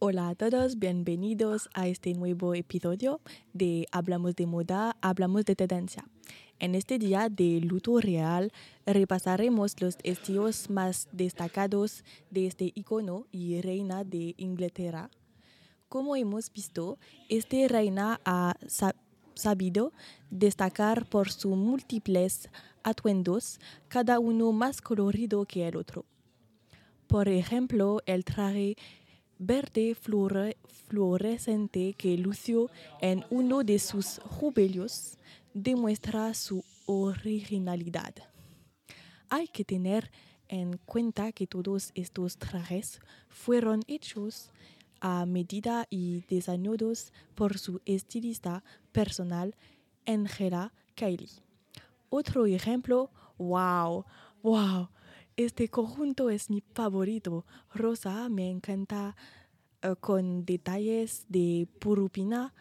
Hola 0.00 0.28
a 0.28 0.36
todos, 0.36 0.78
bienvenidos 0.78 1.68
a 1.74 1.88
este 1.88 2.14
nuevo 2.14 2.54
episodio 2.54 3.20
de 3.52 3.88
Hablamos 3.90 4.36
de 4.36 4.46
moda, 4.46 4.96
hablamos 5.00 5.44
de 5.44 5.56
tendencia. 5.56 6.08
En 6.60 6.76
este 6.76 7.00
día 7.00 7.28
de 7.28 7.60
luto 7.60 7.98
real 7.98 8.52
repasaremos 8.86 9.74
los 9.80 9.98
estilos 10.04 10.70
más 10.70 11.08
destacados 11.10 12.04
de 12.30 12.46
este 12.46 12.70
icono 12.76 13.26
y 13.32 13.60
reina 13.60 14.04
de 14.04 14.36
Inglaterra. 14.36 15.10
Como 15.88 16.14
hemos 16.14 16.52
visto, 16.52 17.00
este 17.28 17.66
reina 17.66 18.20
ha 18.24 18.54
sabido 19.34 19.92
destacar 20.30 21.08
por 21.08 21.32
sus 21.32 21.56
múltiples 21.56 22.48
atuendos, 22.84 23.58
cada 23.88 24.20
uno 24.20 24.52
más 24.52 24.80
colorido 24.80 25.44
que 25.44 25.66
el 25.66 25.76
otro. 25.76 26.04
Por 27.08 27.28
ejemplo, 27.28 28.00
el 28.06 28.24
traje 28.24 28.76
verde 29.38 29.94
fluorescente 29.94 31.94
que 31.94 32.18
lució 32.18 32.70
en 33.00 33.24
uno 33.30 33.62
de 33.62 33.78
sus 33.78 34.18
jubileos 34.18 35.18
demuestra 35.54 36.34
su 36.34 36.64
originalidad. 36.86 38.14
Hay 39.28 39.48
que 39.48 39.64
tener 39.64 40.10
en 40.48 40.78
cuenta 40.78 41.32
que 41.32 41.46
todos 41.46 41.92
estos 41.94 42.38
trajes 42.38 43.00
fueron 43.28 43.82
hechos 43.86 44.50
a 45.00 45.26
medida 45.26 45.86
y 45.90 46.24
diseñados 46.28 47.12
por 47.34 47.58
su 47.58 47.80
estilista 47.84 48.64
personal, 48.92 49.54
Angela 50.06 50.72
Kylie. 50.94 51.28
Otro 52.08 52.46
ejemplo, 52.46 53.10
wow, 53.36 54.04
wow, 54.42 54.88
este 55.38 55.68
conjunto 55.68 56.30
es 56.30 56.50
mi 56.50 56.60
favorito. 56.74 57.46
Rosa 57.72 58.28
me 58.28 58.50
encanta 58.50 59.14
eh, 59.82 59.94
con 60.00 60.44
detalles 60.44 61.26
de 61.28 61.68
purupina 61.78 62.52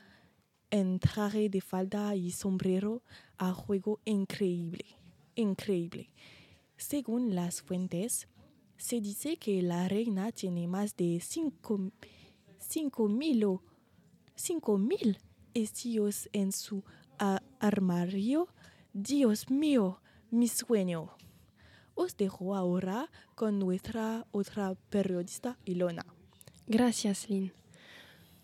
en 0.70 1.00
traje 1.00 1.50
de 1.50 1.60
falda 1.60 2.16
y 2.16 2.30
sombrero 2.30 3.02
a 3.40 3.52
juego 3.52 4.00
increíble, 4.06 4.86
increíble. 5.34 6.14
Según 6.76 7.34
las 7.34 7.64
fuentes, 7.64 8.28
se 8.78 9.02
dice 9.02 9.38
que 9.38 9.64
la 9.64 9.88
reina 9.88 10.32
tiene 10.32 10.68
más 10.68 10.96
de 10.96 11.20
5 11.20 11.80
mil 13.08 13.60
cinco 14.36 14.78
mil 14.78 15.18
estilos 15.56 16.30
en 16.32 16.52
su 16.52 16.84
armario. 17.60 18.50
Dios 18.94 19.50
mío, 19.50 20.00
mi 20.30 20.48
sueño. 20.48 21.18
Os 22.00 22.16
dejo 22.16 22.56
ahora 22.56 23.10
con 23.34 23.58
nuestra 23.58 24.28
otra 24.32 24.76
periodista, 24.92 25.58
Ilona. 25.66 26.06
Gracias, 26.68 27.28
Lynn. 27.28 27.52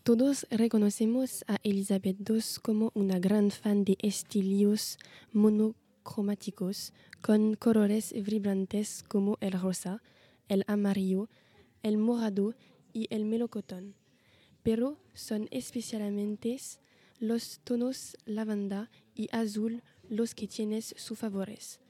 Todos 0.01 0.47
reconocemos 0.49 1.45
a 1.47 1.57
Elizabeth 1.61 2.17
II 2.27 2.41
como 2.63 2.91
una 2.95 3.19
gran 3.19 3.51
fan 3.51 3.85
de 3.85 3.95
estilos 4.01 4.97
monocromáticos 5.33 6.93
con 7.21 7.53
colores 7.53 8.11
vibrantes 8.23 9.03
como 9.07 9.37
el 9.39 9.51
rosa, 9.51 10.01
el 10.49 10.63
amarillo, 10.65 11.29
el 11.83 11.99
morado 11.99 12.55
y 12.91 13.05
el 13.11 13.23
melocotón. 13.23 13.93
Pero 14.63 14.97
son 15.13 15.47
especialmente 15.51 16.59
los 17.19 17.59
tonos 17.63 18.17
lavanda 18.25 18.89
y 19.13 19.29
azul 19.31 19.83
los 20.09 20.33
que 20.33 20.47
tienen 20.47 20.81
sus 20.81 21.19
favores. 21.19 21.82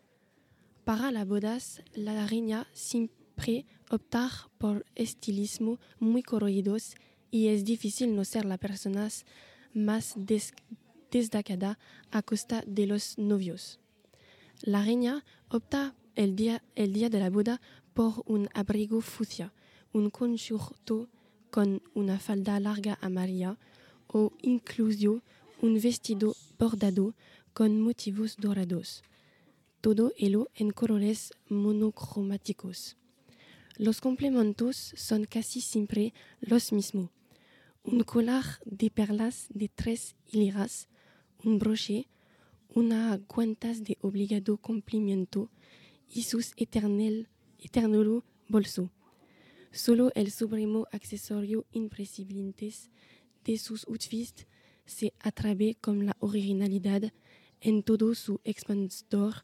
Para 0.83 1.13
las 1.13 1.25
bodas, 1.25 1.81
la 1.93 2.27
reina 2.27 2.67
siempre 2.73 3.65
opta 3.89 4.29
por 4.57 4.85
estilismo 4.95 5.79
muy 5.97 6.23
coloridos 6.23 6.95
y 7.31 7.47
es 7.47 7.63
difícil 7.63 8.13
no 8.13 8.25
ser 8.25 8.43
la 8.43 8.57
persona 8.57 9.07
más 9.73 10.15
destacada 11.09 11.79
a 12.11 12.21
costa 12.21 12.65
de 12.67 12.85
los 12.85 13.17
novios. 13.17 13.79
La 14.61 14.83
reina 14.83 15.23
opta 15.47 15.95
el 16.15 16.35
día, 16.35 16.61
el 16.75 16.91
día 16.91 17.09
de 17.09 17.21
la 17.21 17.29
boda 17.29 17.61
por 17.93 18.21
un 18.25 18.49
abrigo 18.53 18.99
fucsia, 18.99 19.53
un 19.93 20.09
conjunto 20.09 21.07
con 21.49 21.81
una 21.93 22.19
falda 22.19 22.59
larga 22.59 22.99
amarilla 22.99 23.57
o 24.07 24.33
incluso 24.41 25.21
un 25.61 25.79
vestido 25.79 26.35
bordado 26.59 27.15
con 27.53 27.79
motivos 27.79 28.35
dorados 28.35 29.01
todo 29.83 30.13
ello 30.15 30.49
en 30.55 30.71
colores 30.71 31.33
monocromáticos. 31.49 32.95
Los 33.75 33.99
complementos 33.99 34.93
son 34.95 35.25
casi 35.25 35.59
siempre 35.59 36.13
los 36.39 36.71
mismos. 36.71 37.09
Un 37.83 37.99
collar 38.05 38.45
de 38.63 38.89
perlas 38.89 39.47
de 39.49 39.67
tres 39.67 40.15
hileras, 40.31 40.87
un 41.43 41.59
broche, 41.59 42.07
una 42.69 43.19
guantas 43.27 43.83
de 43.83 43.97
obligado 43.99 44.55
complemento 44.55 45.51
y 46.07 46.23
sus 46.23 46.53
eternel, 46.55 47.27
bolso. 48.47 48.89
Solo 49.73 50.13
el 50.15 50.31
supremo 50.31 50.87
accesorio 50.93 51.65
imprescindible 51.73 52.71
de 53.43 53.57
sus 53.57 53.85
outfits 53.89 54.47
se 54.85 55.13
atreve 55.19 55.75
con 55.81 56.05
la 56.05 56.15
originalidad 56.21 57.11
en 57.59 57.83
todo 57.83 58.15
su 58.15 58.39
expansor 58.45 59.43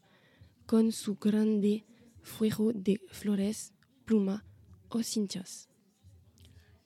con 0.70 0.92
su 0.92 1.16
grande 1.16 1.84
fuego 2.22 2.72
de 2.72 3.00
flores, 3.08 3.72
pluma 4.04 4.44
o 4.88 5.02
cinchas. 5.02 5.68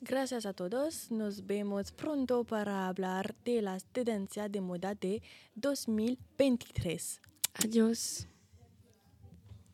Gracias 0.00 0.47
a 0.47 0.55
todos. 0.55 1.11
Nos 1.11 1.45
vemos 1.45 1.93
pronto 1.93 2.44
para 2.44 2.89
hablar 2.89 3.34
de 3.44 3.61
las 3.61 3.84
tendencias 3.84 4.50
de 4.50 4.62
moda 4.62 4.94
de 4.94 5.23
2023. 5.56 7.21
Adiós. 7.62 8.27